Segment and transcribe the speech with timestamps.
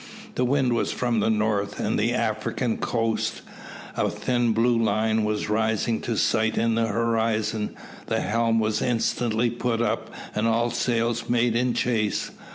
[0.33, 3.43] The wind was from the north, and the African coast,
[3.95, 7.75] a thin blue line, was rising to sight in the horizon.
[8.07, 12.31] The helm was instantly put up, and all sail made in chase.